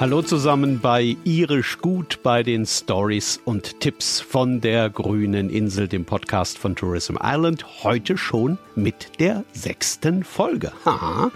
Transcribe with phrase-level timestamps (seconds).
[0.00, 6.04] Hallo zusammen bei Irisch Gut bei den Stories und Tipps von der grünen Insel, dem
[6.04, 7.82] Podcast von Tourism Island.
[7.82, 10.70] Heute schon mit der sechsten Folge.
[10.84, 11.32] Haha.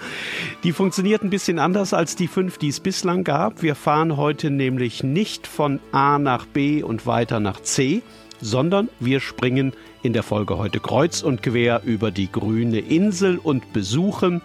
[0.63, 3.63] Die funktioniert ein bisschen anders als die fünf, die es bislang gab.
[3.63, 8.01] Wir fahren heute nämlich nicht von A nach B und weiter nach C,
[8.41, 9.73] sondern wir springen
[10.05, 14.41] in der Folge heute kreuz und quer über die grüne Insel und besuchen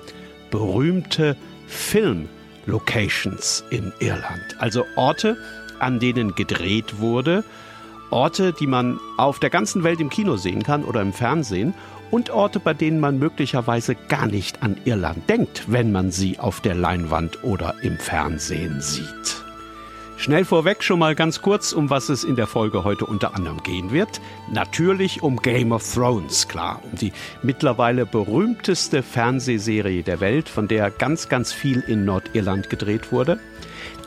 [0.49, 1.37] berühmte
[1.67, 2.29] Film
[2.67, 4.55] Locations in Irland.
[4.59, 5.37] Also Orte,
[5.79, 7.43] an denen gedreht wurde,
[8.09, 11.73] Orte, die man auf der ganzen Welt im Kino sehen kann oder im Fernsehen
[12.11, 16.61] und Orte, bei denen man möglicherweise gar nicht an Irland denkt, wenn man sie auf
[16.61, 19.46] der Leinwand oder im Fernsehen sieht.
[20.19, 23.61] Schnell vorweg schon mal ganz kurz, um was es in der Folge heute unter anderem
[23.61, 24.19] gehen wird.
[24.51, 27.13] Natürlich um Game of Thrones, klar, um die
[27.43, 33.39] mittlerweile berühmteste Fernsehserie der Welt, von der ganz, ganz viel in Nordirland gedreht wurde.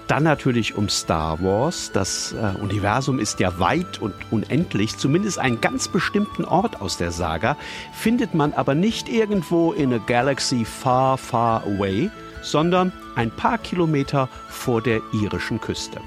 [0.09, 1.93] Dann natürlich um Star Wars.
[1.93, 4.97] Das äh, Universum ist ja weit und unendlich.
[4.99, 7.57] Zumindest einen ganz bestimmten Ort aus der Saga
[7.93, 12.11] findet man aber nicht irgendwo in a galaxy far, far away,
[12.43, 16.01] sondern ein paar Kilometer vor der irischen Küste.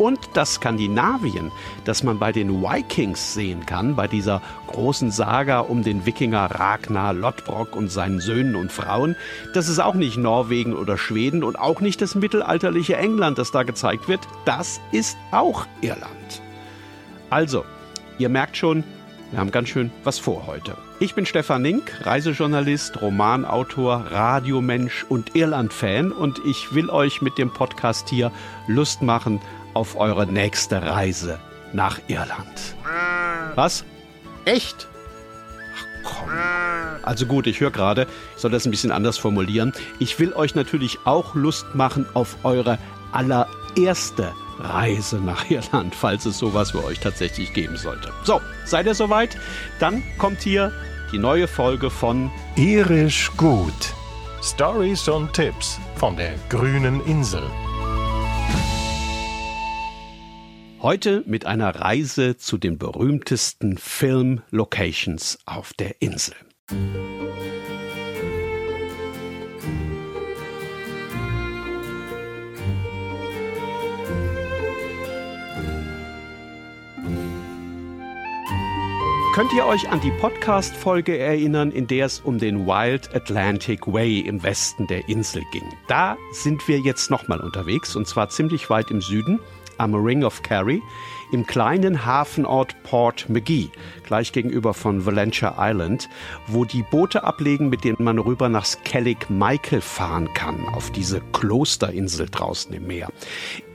[0.00, 1.52] Und das Skandinavien,
[1.84, 7.12] das man bei den Vikings sehen kann, bei dieser großen Saga um den Wikinger Ragnar
[7.12, 9.14] Lodbrok und seinen Söhnen und Frauen,
[9.52, 13.62] das ist auch nicht Norwegen oder Schweden und auch nicht das mittelalterliche England, das da
[13.62, 16.40] gezeigt wird, das ist auch Irland.
[17.28, 17.66] Also,
[18.18, 18.84] ihr merkt schon,
[19.30, 20.76] wir haben ganz schön was vor heute.
[20.98, 27.52] Ich bin Stefan Nink, Reisejournalist, Romanautor, Radiomensch und Irland-Fan und ich will euch mit dem
[27.52, 28.32] Podcast hier
[28.66, 29.40] Lust machen
[29.72, 31.38] auf eure nächste Reise
[31.72, 32.74] nach Irland.
[33.54, 33.84] Was?
[34.46, 34.88] Echt?
[35.76, 36.28] Ach komm.
[37.02, 39.72] Also gut, ich höre gerade, ich soll das ein bisschen anders formulieren.
[40.00, 42.78] Ich will euch natürlich auch Lust machen auf eure
[43.12, 44.49] allererste Reise.
[44.60, 48.12] Reise nach Irland, falls es sowas für euch tatsächlich geben sollte.
[48.24, 49.36] So, seid ihr soweit?
[49.78, 50.72] Dann kommt hier
[51.12, 53.94] die neue Folge von Irisch gut.
[54.42, 57.42] Stories und Tipps von der grünen Insel.
[60.80, 66.34] Heute mit einer Reise zu den berühmtesten Film-Locations auf der Insel.
[79.40, 84.20] Könnt ihr euch an die Podcast-Folge erinnern, in der es um den Wild Atlantic Way
[84.20, 85.64] im Westen der Insel ging?
[85.88, 89.40] Da sind wir jetzt nochmal unterwegs und zwar ziemlich weit im Süden,
[89.78, 90.82] am Ring of Kerry,
[91.32, 93.70] im kleinen Hafenort Port McGee,
[94.04, 96.10] gleich gegenüber von Valentia Island,
[96.46, 101.22] wo die Boote ablegen, mit denen man rüber nach Skellig Michael fahren kann, auf diese
[101.32, 103.08] Klosterinsel draußen im Meer.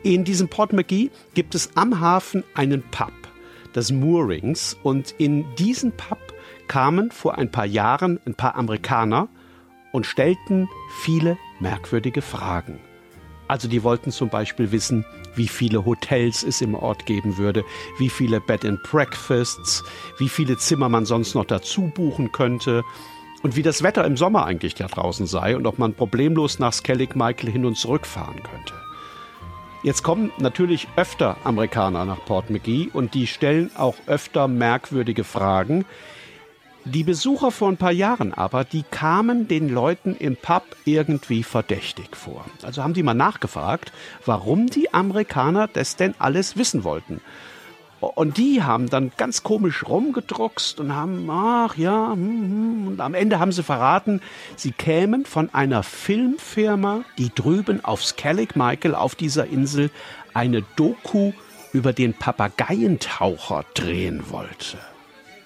[0.04, 3.25] In diesem Port McGee gibt es am Hafen einen Pub
[3.76, 4.78] des Moorings.
[4.84, 6.20] Und in diesen Pub
[6.68, 9.28] kamen vor ein paar Jahren ein paar Amerikaner
[9.92, 10.68] und stellten
[11.02, 12.80] viele merkwürdige Fragen.
[13.48, 15.06] Also die wollten zum Beispiel wissen,
[15.36, 17.64] wie viele Hotels es im Ort geben würde,
[18.00, 19.84] wie viele Bed and Breakfasts,
[20.18, 22.84] wie viele Zimmer man sonst noch dazu buchen könnte
[23.44, 26.74] und wie das Wetter im Sommer eigentlich da draußen sei und ob man problemlos nach
[26.74, 28.74] Skellig Michael hin und zurück fahren könnte.
[29.86, 35.86] Jetzt kommen natürlich öfter Amerikaner nach Port McGee und die stellen auch öfter merkwürdige Fragen.
[36.86, 42.16] Die Besucher vor ein paar Jahren aber, die kamen den Leuten im Pub irgendwie verdächtig
[42.16, 42.46] vor.
[42.64, 43.94] Also haben die mal nachgefragt,
[44.26, 47.22] warum die Amerikaner das denn alles wissen wollten.
[48.00, 52.88] Und die haben dann ganz komisch rumgedruckst und haben, ach ja, hm, hm.
[52.88, 54.22] und am Ende haben sie verraten,
[54.56, 59.90] sie kämen von einer Filmfirma, die drüben auf Skellig Michael auf dieser Insel
[60.34, 61.32] eine Doku
[61.74, 64.78] über den Papageientaucher drehen wollte.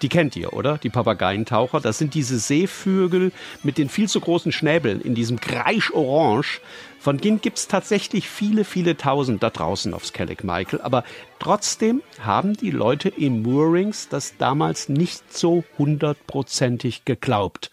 [0.02, 0.78] Die kennt ihr, oder?
[0.78, 1.82] Die Papageientaucher.
[1.82, 3.32] Das sind diese Seevögel
[3.64, 6.62] mit den viel zu großen Schnäbeln in diesem Kreisch-Orange.
[7.00, 10.82] Von denen gibt es tatsächlich viele, viele tausend da draußen auf Skellig Michael.
[10.82, 11.04] Aber
[11.40, 17.72] trotzdem haben die Leute im Moorings das damals nicht so hundertprozentig geglaubt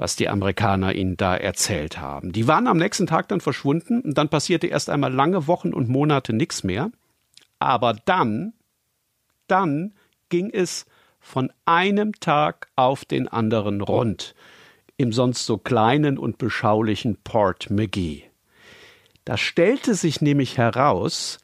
[0.00, 2.30] was die Amerikaner ihnen da erzählt haben.
[2.30, 5.88] Die waren am nächsten Tag dann verschwunden und dann passierte erst einmal lange Wochen und
[5.88, 6.92] Monate nichts mehr.
[7.58, 8.52] Aber dann,
[9.48, 9.92] dann
[10.28, 10.86] ging es
[11.20, 14.34] von einem Tag auf den anderen rund
[14.98, 18.24] im sonst so kleinen und beschaulichen Port McGee.
[19.24, 21.38] Da stellte sich nämlich heraus,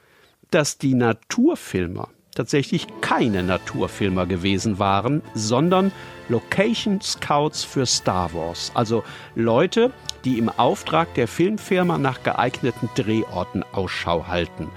[0.51, 5.93] dass die Naturfilmer, tatsächlich keine Naturfilmer gewesen waren, sondern
[6.29, 8.73] Location Scouts für Star Wars.
[8.75, 9.05] Also
[9.37, 9.93] Leute,
[10.25, 14.71] die im Auftrag der Filmfirma nach geeigneten Drehorten Ausschau halten.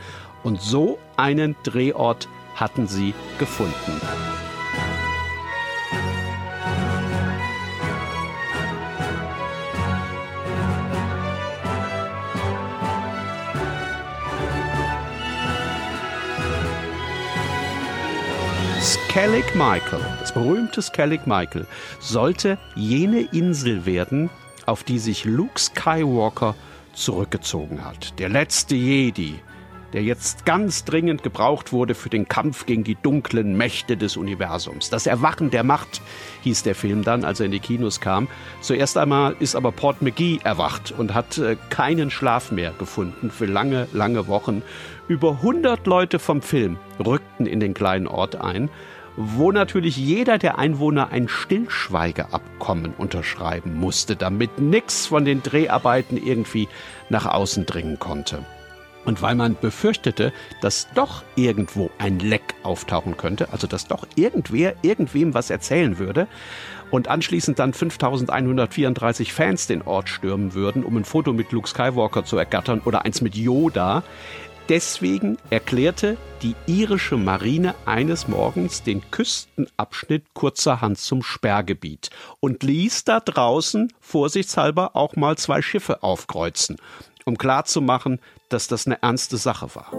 [0.44, 4.02] Und so einen Drehort hatten sie gefunden.
[19.18, 21.66] Skellig Michael, das berühmte Skellig Michael,
[22.00, 24.30] sollte jene Insel werden,
[24.68, 26.54] auf die sich Luke Skywalker
[26.94, 28.20] zurückgezogen hat.
[28.20, 29.40] Der letzte Jedi,
[29.92, 34.92] der jetzt ganz dringend gebraucht wurde für den Kampf gegen die dunklen Mächte des Universums.
[34.92, 36.00] Das Erwachen der Macht
[36.44, 38.28] hieß der Film dann, als er in die Kinos kam.
[38.62, 43.48] Zuerst einmal ist aber Port McGee erwacht und hat äh, keinen Schlaf mehr gefunden für
[43.48, 44.62] lange, lange Wochen.
[45.08, 48.70] Über 100 Leute vom Film rückten in den kleinen Ort ein
[49.18, 56.70] wo natürlich jeder der Einwohner ein Stillschweigeabkommen unterschreiben musste, damit nichts von den Dreharbeiten irgendwie
[57.10, 58.46] nach außen dringen konnte.
[59.06, 64.76] Und weil man befürchtete, dass doch irgendwo ein Leck auftauchen könnte, also dass doch irgendwer
[64.82, 66.28] irgendwem was erzählen würde
[66.92, 72.26] und anschließend dann 5134 Fans den Ort stürmen würden, um ein Foto mit Luke Skywalker
[72.26, 74.04] zu ergattern oder eins mit Yoda,
[74.70, 82.10] Deswegen erklärte die irische Marine eines Morgens den Küstenabschnitt kurzerhand zum Sperrgebiet
[82.40, 86.78] und ließ da draußen vorsichtshalber auch mal zwei Schiffe aufkreuzen
[87.28, 88.20] um klarzumachen,
[88.50, 89.92] dass das eine ernste Sache war.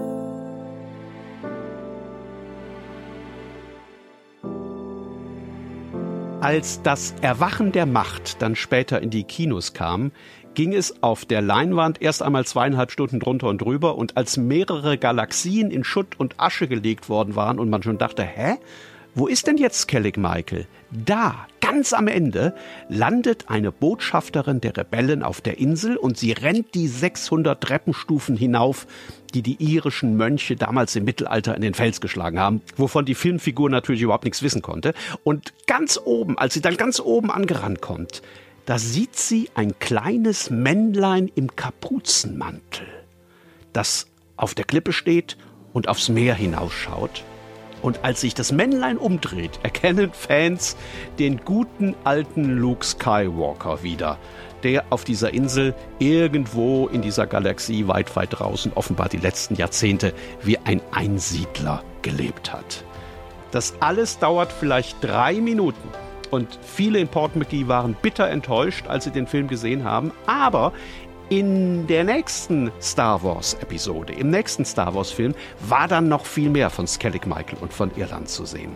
[6.40, 10.12] Als das Erwachen der Macht dann später in die Kinos kam,
[10.58, 14.98] ging es auf der Leinwand erst einmal zweieinhalb Stunden drunter und drüber und als mehrere
[14.98, 18.56] Galaxien in Schutt und Asche gelegt worden waren und man schon dachte, hä?
[19.14, 20.66] Wo ist denn jetzt Skellig Michael?
[20.90, 22.54] Da, ganz am Ende,
[22.88, 28.88] landet eine Botschafterin der Rebellen auf der Insel und sie rennt die 600 Treppenstufen hinauf,
[29.34, 33.70] die die irischen Mönche damals im Mittelalter in den Fels geschlagen haben, wovon die Filmfigur
[33.70, 34.92] natürlich überhaupt nichts wissen konnte.
[35.22, 38.22] Und ganz oben, als sie dann ganz oben angerannt kommt,
[38.68, 42.86] da sieht sie ein kleines Männlein im Kapuzenmantel,
[43.72, 45.38] das auf der Klippe steht
[45.72, 47.24] und aufs Meer hinausschaut.
[47.80, 50.76] Und als sich das Männlein umdreht, erkennen Fans
[51.18, 54.18] den guten alten Luke Skywalker wieder,
[54.62, 60.12] der auf dieser Insel irgendwo in dieser Galaxie weit, weit draußen offenbar die letzten Jahrzehnte
[60.42, 62.84] wie ein Einsiedler gelebt hat.
[63.50, 65.88] Das alles dauert vielleicht drei Minuten.
[66.30, 70.12] Und viele in Port McGee waren bitter enttäuscht, als sie den Film gesehen haben.
[70.26, 70.72] Aber
[71.30, 76.86] in der nächsten Star Wars-Episode, im nächsten Star Wars-Film, war dann noch viel mehr von
[76.86, 78.74] Skellig Michael und von Irland zu sehen.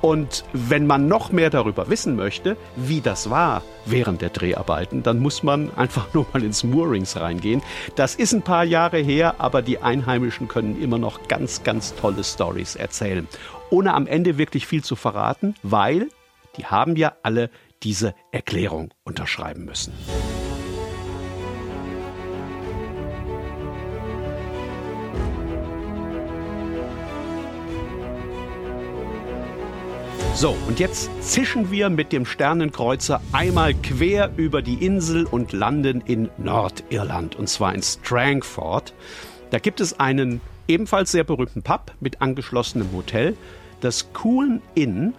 [0.00, 5.18] Und wenn man noch mehr darüber wissen möchte, wie das war während der Dreharbeiten, dann
[5.18, 7.62] muss man einfach nur mal ins Moorings reingehen.
[7.96, 12.22] Das ist ein paar Jahre her, aber die Einheimischen können immer noch ganz, ganz tolle
[12.22, 13.26] Stories erzählen.
[13.70, 16.08] Ohne am Ende wirklich viel zu verraten, weil
[16.58, 17.50] die haben ja alle
[17.82, 19.92] diese Erklärung unterschreiben müssen.
[30.34, 36.00] So, und jetzt zischen wir mit dem Sternenkreuzer einmal quer über die Insel und landen
[36.00, 38.94] in Nordirland, und zwar in Strangford.
[39.50, 43.36] Da gibt es einen ebenfalls sehr berühmten Pub mit angeschlossenem Hotel,
[43.80, 45.14] das Cool Inn.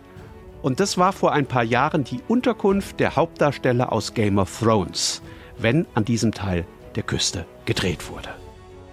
[0.62, 5.22] Und das war vor ein paar Jahren die Unterkunft der Hauptdarsteller aus Game of Thrones,
[5.58, 8.30] wenn an diesem Teil der Küste gedreht wurde.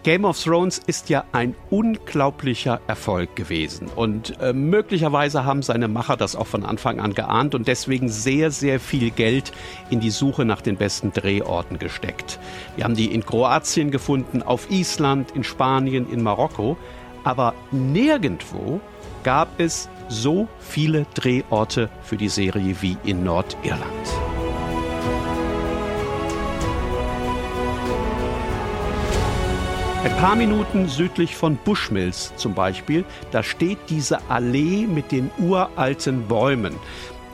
[0.05, 6.17] Game of Thrones ist ja ein unglaublicher Erfolg gewesen und äh, möglicherweise haben seine Macher
[6.17, 9.51] das auch von Anfang an geahnt und deswegen sehr, sehr viel Geld
[9.91, 12.39] in die Suche nach den besten Drehorten gesteckt.
[12.77, 16.77] Wir haben die in Kroatien gefunden, auf Island, in Spanien, in Marokko,
[17.25, 18.81] aber nirgendwo
[19.25, 23.83] gab es so viele Drehorte für die Serie wie in Nordirland.
[30.05, 36.29] Ein paar Minuten südlich von Bushmills zum Beispiel, da steht diese Allee mit den uralten
[36.29, 36.77] Bäumen.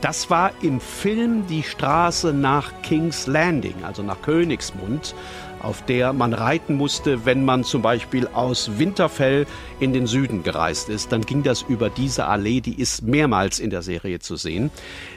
[0.01, 5.15] Das war im Film die Straße nach King's Landing, also nach Königsmund,
[5.63, 9.47] auf der man reiten musste, wenn man zum Beispiel aus Winterfell
[9.81, 11.13] in den Süden gereist ist.
[11.13, 14.71] Dann ging das über diese Allee, die ist mehrmals in der Serie zu sehen.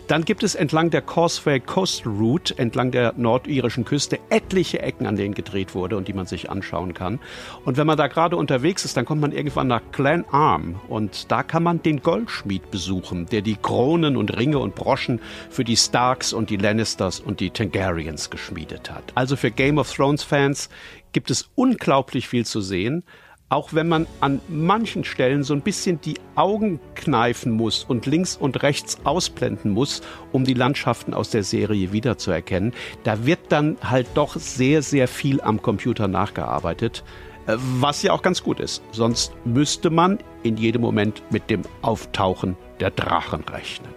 [0.07, 5.15] Dann gibt es entlang der Causeway Coast Route, entlang der nordirischen Küste, etliche Ecken, an
[5.15, 7.19] denen gedreht wurde und die man sich anschauen kann.
[7.65, 11.31] Und wenn man da gerade unterwegs ist, dann kommt man irgendwann nach Glen Arm und
[11.31, 15.19] da kann man den Goldschmied besuchen, der die Kronen und Ringe und Broschen
[15.50, 19.12] für die Starks und die Lannisters und die Targaryens geschmiedet hat.
[19.15, 20.69] Also für Game of Thrones Fans
[21.13, 23.03] gibt es unglaublich viel zu sehen
[23.50, 28.36] auch wenn man an manchen Stellen so ein bisschen die Augen kneifen muss und links
[28.36, 32.74] und rechts ausblenden muss, um die Landschaften aus der Serie wiederzuerkennen,
[33.04, 37.04] da wird dann halt doch sehr, sehr viel am Computer nachgearbeitet,
[37.46, 38.82] äh, was ja auch ganz gut ist.
[38.92, 43.94] Sonst müsste man in jedem Moment mit dem Auftauchen der Drachen rechnen.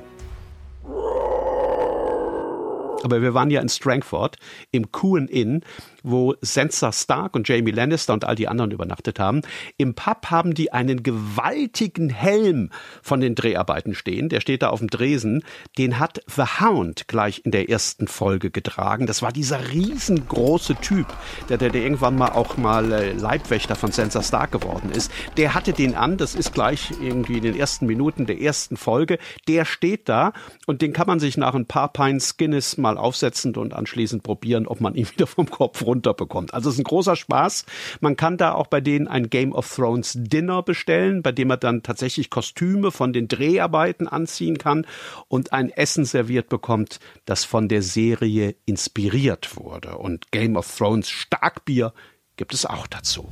[3.05, 4.37] Aber wir waren ja in Strangford
[4.73, 5.63] im Kuhn Inn
[6.11, 9.43] wo Sansa Stark und Jamie Lannister und all die anderen übernachtet haben.
[9.77, 12.71] Im Pub haben die einen gewaltigen Helm
[13.03, 14.29] von den Dreharbeiten stehen.
[14.29, 15.45] Der steht da auf dem Dresen.
[15.77, 19.07] Den hat The Hound gleich in der ersten Folge getragen.
[19.07, 21.07] Das war dieser riesengroße Typ,
[21.49, 25.11] der, der, der irgendwann mal auch mal äh, Leibwächter von Sansa Stark geworden ist.
[25.37, 26.17] Der hatte den an.
[26.17, 29.19] Das ist gleich irgendwie in den ersten Minuten der ersten Folge.
[29.47, 30.33] Der steht da
[30.67, 34.67] und den kann man sich nach ein paar Pints Guinness mal aufsetzen und anschließend probieren,
[34.67, 36.55] ob man ihn wieder vom Kopf runterbekommt.
[36.55, 37.65] Also es ist ein großer Spaß.
[38.01, 41.61] Man kann da auch bei denen ein Game of Thrones Dinner bestellen, bei dem man
[41.61, 44.87] dann tatsächlich Kostüme von den Dreharbeiten anziehen kann
[45.29, 49.99] und ein Essen serviert bekommt, das von der Serie inspiriert wurde.
[49.99, 51.93] Und Game of Thrones Starkbier
[52.37, 53.29] gibt es auch dazu.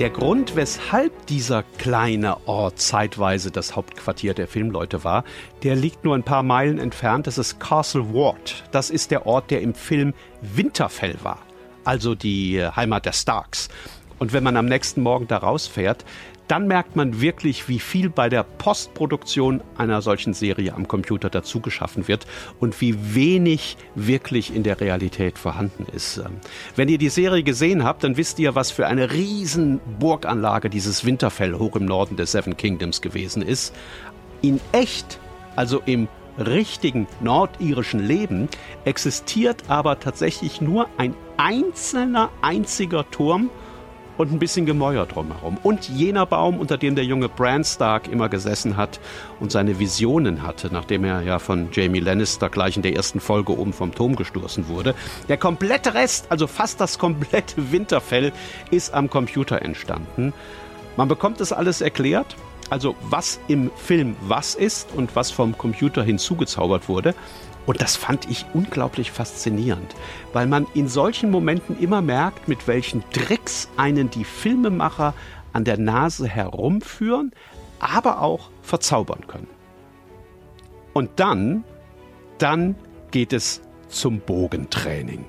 [0.00, 5.22] Der Grund, weshalb dieser kleine Ort zeitweise das Hauptquartier der Filmleute war,
[5.62, 7.28] der liegt nur ein paar Meilen entfernt.
[7.28, 8.64] Das ist Castle Ward.
[8.72, 11.38] Das ist der Ort, der im Film Winterfell war,
[11.84, 13.68] also die Heimat der Starks.
[14.18, 16.04] Und wenn man am nächsten Morgen da rausfährt,
[16.48, 21.60] dann merkt man wirklich, wie viel bei der Postproduktion einer solchen Serie am Computer dazu
[21.60, 22.26] geschaffen wird
[22.60, 26.22] und wie wenig wirklich in der Realität vorhanden ist.
[26.76, 31.04] Wenn ihr die Serie gesehen habt, dann wisst ihr, was für eine riesen Burganlage dieses
[31.04, 33.74] Winterfell hoch im Norden des Seven Kingdoms gewesen ist.
[34.42, 35.18] In echt,
[35.56, 36.08] also im
[36.38, 38.48] richtigen nordirischen Leben,
[38.84, 43.50] existiert aber tatsächlich nur ein einzelner einziger Turm
[44.16, 45.58] und ein bisschen Gemäuer drumherum.
[45.62, 49.00] Und jener Baum, unter dem der junge Bran Stark immer gesessen hat
[49.40, 53.56] und seine Visionen hatte, nachdem er ja von Jamie Lannister gleich in der ersten Folge
[53.58, 54.94] oben vom Turm gestoßen wurde.
[55.28, 58.32] Der komplette Rest, also fast das komplette Winterfell,
[58.70, 60.32] ist am Computer entstanden.
[60.96, 62.36] Man bekommt das alles erklärt,
[62.70, 67.14] also was im Film was ist und was vom Computer hinzugezaubert wurde.
[67.66, 69.94] Und das fand ich unglaublich faszinierend,
[70.32, 75.14] weil man in solchen Momenten immer merkt, mit welchen Tricks einen die Filmemacher
[75.52, 77.32] an der Nase herumführen,
[77.78, 79.48] aber auch verzaubern können.
[80.92, 81.64] Und dann,
[82.38, 82.76] dann
[83.10, 85.24] geht es zum Bogentraining.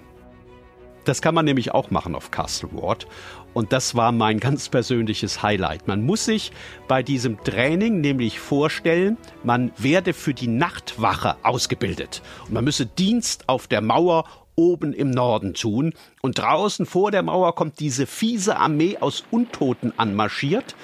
[1.06, 3.08] Das kann man nämlich auch machen auf Castle Ward.
[3.54, 5.88] Und das war mein ganz persönliches Highlight.
[5.88, 6.52] Man muss sich
[6.88, 12.22] bei diesem Training nämlich vorstellen, man werde für die Nachtwache ausgebildet.
[12.48, 15.94] Und man müsse Dienst auf der Mauer oben im Norden tun.
[16.22, 20.76] Und draußen vor der Mauer kommt diese fiese Armee aus Untoten anmarschiert.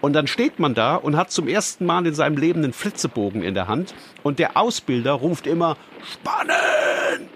[0.00, 3.42] Und dann steht man da und hat zum ersten Mal in seinem Leben einen Flitzebogen
[3.42, 3.94] in der Hand.
[4.22, 7.28] Und der Ausbilder ruft immer, Spannen!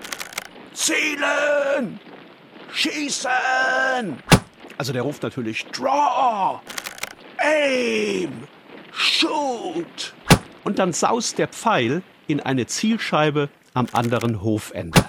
[0.72, 2.00] Zielen!
[2.74, 4.18] Schießen!
[4.76, 6.60] Also der ruft natürlich Draw!
[7.38, 8.32] Aim!
[8.92, 10.12] Shoot!
[10.64, 15.04] Und dann saust der Pfeil in eine Zielscheibe am anderen Hofende.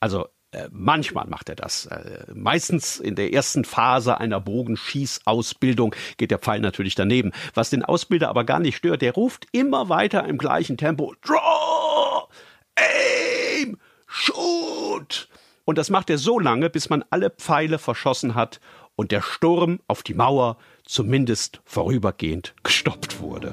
[0.00, 1.86] Also äh, manchmal macht er das.
[1.86, 7.30] Äh, meistens in der ersten Phase einer Bogenschießausbildung geht der Pfeil natürlich daneben.
[7.54, 12.26] Was den Ausbilder aber gar nicht stört, der ruft immer weiter im gleichen Tempo Draw!
[12.74, 13.78] Aim!
[14.08, 15.28] Shoot!
[15.64, 18.60] Und das macht er so lange, bis man alle Pfeile verschossen hat
[18.96, 23.52] und der Sturm auf die Mauer zumindest vorübergehend gestoppt wurde.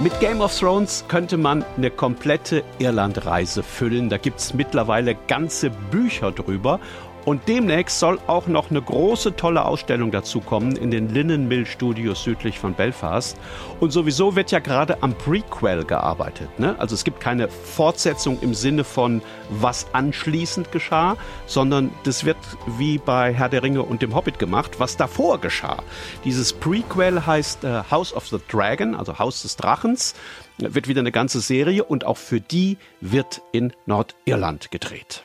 [0.00, 4.08] Mit Game of Thrones könnte man eine komplette Irlandreise füllen.
[4.08, 6.80] Da gibt es mittlerweile ganze Bücher drüber.
[7.24, 11.64] Und demnächst soll auch noch eine große, tolle Ausstellung dazu kommen in den Linen Mill
[11.64, 13.38] Studios südlich von Belfast.
[13.80, 16.58] Und sowieso wird ja gerade am Prequel gearbeitet.
[16.58, 16.74] Ne?
[16.78, 21.16] Also es gibt keine Fortsetzung im Sinne von, was anschließend geschah,
[21.46, 22.36] sondern das wird
[22.78, 25.82] wie bei Herr der Ringe und dem Hobbit gemacht, was davor geschah.
[26.24, 30.14] Dieses Prequel heißt äh, House of the Dragon, also Haus des Drachens,
[30.58, 35.24] wird wieder eine ganze Serie und auch für die wird in Nordirland gedreht.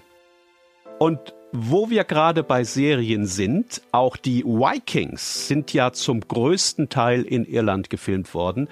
[0.97, 7.23] Und wo wir gerade bei Serien sind, auch die Vikings sind ja zum größten Teil
[7.23, 8.67] in Irland gefilmt worden.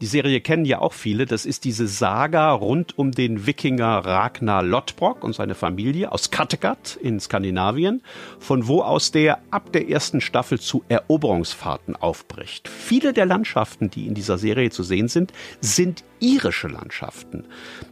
[0.00, 1.26] Die Serie kennen ja auch viele.
[1.26, 6.96] Das ist diese Saga rund um den Wikinger Ragnar Lodbrok und seine Familie aus Kattegat
[7.02, 8.02] in Skandinavien,
[8.38, 12.68] von wo aus der ab der ersten Staffel zu Eroberungsfahrten aufbricht.
[12.68, 17.44] Viele der Landschaften, die in dieser Serie zu sehen sind, sind irische Landschaften.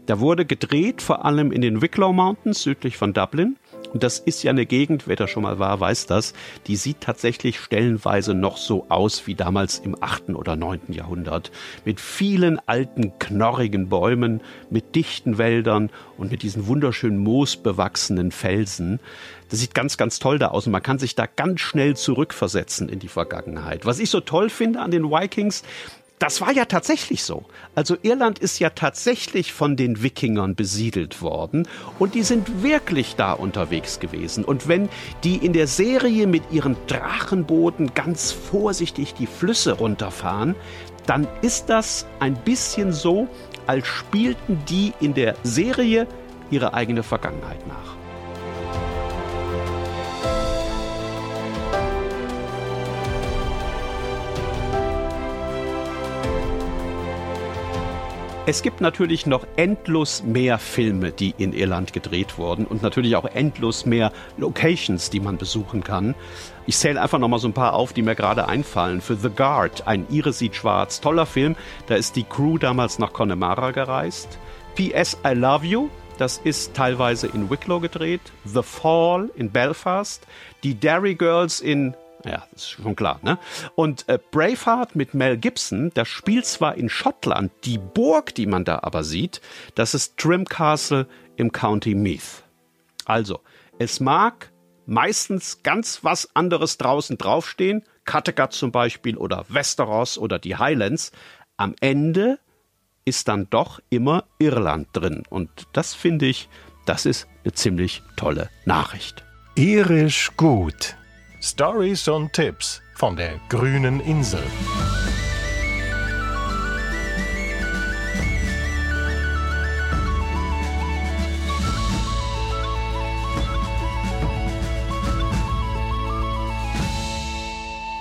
[0.06, 3.56] Da wurde gedreht vor allem in den Wicklow Mountains südlich von Dublin
[3.96, 6.34] und das ist ja eine Gegend, wer da schon mal war, weiß das,
[6.66, 10.30] die sieht tatsächlich stellenweise noch so aus wie damals im 8.
[10.30, 10.80] oder 9.
[10.88, 11.50] Jahrhundert.
[11.84, 19.00] Mit vielen alten, knorrigen Bäumen, mit dichten Wäldern und mit diesen wunderschön moosbewachsenen Felsen.
[19.48, 22.88] Das sieht ganz, ganz toll da aus und man kann sich da ganz schnell zurückversetzen
[22.88, 23.86] in die Vergangenheit.
[23.86, 25.62] Was ich so toll finde an den Vikings,
[26.18, 27.44] das war ja tatsächlich so.
[27.74, 31.68] Also Irland ist ja tatsächlich von den Wikingern besiedelt worden
[31.98, 34.44] und die sind wirklich da unterwegs gewesen.
[34.44, 34.88] Und wenn
[35.24, 40.54] die in der Serie mit ihren Drachenbooten ganz vorsichtig die Flüsse runterfahren,
[41.06, 43.28] dann ist das ein bisschen so,
[43.66, 46.06] als spielten die in der Serie
[46.50, 47.95] ihre eigene Vergangenheit nach.
[58.48, 63.24] Es gibt natürlich noch endlos mehr Filme, die in Irland gedreht wurden und natürlich auch
[63.24, 66.14] endlos mehr Locations, die man besuchen kann.
[66.64, 69.00] Ich zähle einfach noch mal so ein paar auf, die mir gerade einfallen.
[69.00, 71.56] Für The Guard, ein Iris sieht schwarz, toller Film.
[71.88, 74.38] Da ist die Crew damals nach Connemara gereist.
[74.76, 75.18] P.S.
[75.26, 78.20] I Love You, das ist teilweise in Wicklow gedreht.
[78.44, 80.24] The Fall in Belfast.
[80.62, 81.96] Die Derry Girls in
[82.26, 83.38] ja, das ist schon klar, ne?
[83.74, 88.64] Und äh, Braveheart mit Mel Gibson, das spielt zwar in Schottland, die Burg, die man
[88.64, 89.40] da aber sieht,
[89.74, 91.06] das ist Trim Castle
[91.36, 92.42] im County Meath.
[93.04, 93.40] Also,
[93.78, 94.50] es mag
[94.86, 101.12] meistens ganz was anderes draußen draufstehen, Kattegat zum Beispiel oder Westeros oder die Highlands.
[101.56, 102.38] Am Ende
[103.04, 105.22] ist dann doch immer Irland drin.
[105.28, 106.48] Und das finde ich,
[106.86, 109.24] das ist eine ziemlich tolle Nachricht.
[109.54, 110.96] Irisch gut.
[111.46, 114.42] Stories und Tipps von der grünen Insel.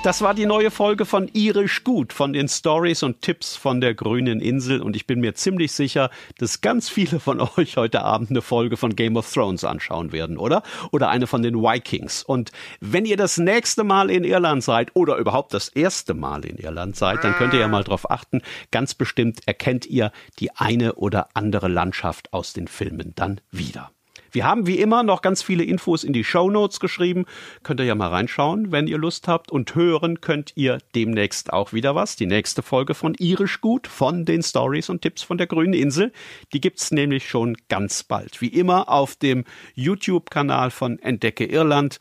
[0.06, 3.96] Das war die neue Folge von Irisch Gut, von den Stories und Tipps von der
[3.96, 4.84] grünen Insel.
[4.84, 8.78] Und ich bin mir ziemlich sicher, dass ganz viele von euch heute Abend eine Folge
[8.78, 10.62] von Game of Thrones anschauen werden, oder?
[10.92, 12.22] Oder eine von den Vikings.
[12.22, 16.58] Und wenn ihr das nächste Mal in Irland seid oder überhaupt das erste Mal in
[16.58, 18.44] Irland seid, dann könnt ihr ja mal drauf achten.
[18.70, 23.90] Ganz bestimmt erkennt ihr die eine oder andere Landschaft aus den Filmen dann wieder.
[24.36, 27.26] Wir haben wie immer noch ganz viele Infos in die Show Notes geschrieben.
[27.64, 29.50] Könnt ihr ja mal reinschauen, wenn ihr Lust habt.
[29.50, 32.18] Und hören könnt ihr demnächst auch wieder was.
[32.18, 36.12] Die nächste Folge von Irisch Gut von den Stories und Tipps von der Grünen Insel.
[36.52, 38.42] Die gibt's nämlich schon ganz bald.
[38.42, 42.00] Wie immer auf dem YouTube-Kanal von Entdecke Irland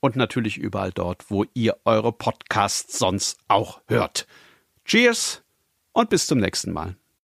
[0.00, 4.26] und natürlich überall dort, wo ihr eure Podcasts sonst auch hört.
[4.86, 5.42] Cheers
[5.92, 6.96] und bis zum nächsten Mal.